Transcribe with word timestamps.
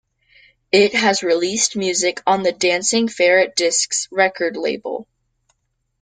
It 0.71 0.95
has 0.95 1.21
released 1.21 1.75
music 1.75 2.23
on 2.25 2.41
the 2.41 2.51
Dancing 2.51 3.07
Ferret 3.07 3.55
Discs 3.55 4.07
record 4.09 4.57
label. 4.57 5.07